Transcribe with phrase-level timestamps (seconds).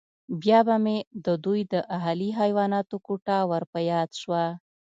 [0.41, 4.45] بیا مې د دوی د اهلي حیواناتو کوټه ور په یاد شوه